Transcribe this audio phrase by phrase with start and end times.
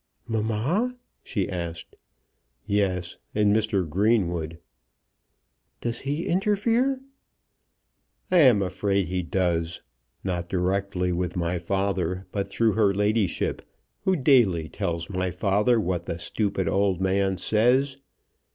[0.27, 1.95] "Mamma?" she asked.
[2.65, 3.87] "Yes; and Mr.
[3.87, 4.57] Greenwood."
[5.79, 6.99] "Does he interfere?"
[8.31, 9.83] "I am afraid he does;
[10.23, 13.61] not directly with my father, but through her ladyship,
[14.03, 17.97] who daily tells my father what the stupid old man says.